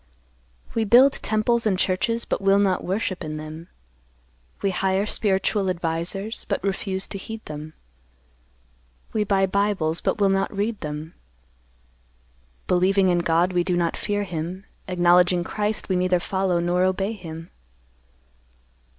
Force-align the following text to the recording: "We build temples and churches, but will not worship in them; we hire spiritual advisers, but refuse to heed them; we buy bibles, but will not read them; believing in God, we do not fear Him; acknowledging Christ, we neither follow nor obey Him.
"We 0.73 0.83
build 0.83 1.13
temples 1.21 1.67
and 1.67 1.77
churches, 1.77 2.25
but 2.25 2.41
will 2.41 2.57
not 2.57 2.83
worship 2.83 3.23
in 3.23 3.37
them; 3.37 3.67
we 4.63 4.71
hire 4.71 5.05
spiritual 5.05 5.69
advisers, 5.69 6.43
but 6.49 6.63
refuse 6.63 7.05
to 7.05 7.19
heed 7.19 7.45
them; 7.45 7.75
we 9.13 9.23
buy 9.23 9.45
bibles, 9.45 10.01
but 10.01 10.17
will 10.17 10.29
not 10.29 10.51
read 10.51 10.79
them; 10.81 11.13
believing 12.65 13.09
in 13.09 13.19
God, 13.19 13.53
we 13.53 13.63
do 13.63 13.77
not 13.77 13.95
fear 13.95 14.23
Him; 14.23 14.65
acknowledging 14.87 15.43
Christ, 15.43 15.87
we 15.87 15.95
neither 15.95 16.19
follow 16.19 16.59
nor 16.59 16.83
obey 16.83 17.11
Him. 17.13 17.51